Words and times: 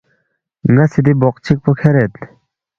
ن٘ا 0.73 0.85
سی 0.91 0.99
دی 1.05 1.13
بوق 1.21 1.35
چِک 1.45 1.57
پو 1.63 1.71
کھیرید 1.79 2.13